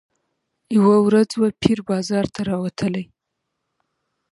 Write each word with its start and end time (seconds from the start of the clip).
یوه 0.77 0.95
ورځ 1.07 1.29
وو 1.39 1.47
پیر 1.61 1.79
بازار 1.89 2.25
ته 2.33 2.41
راوتلی 2.49 3.05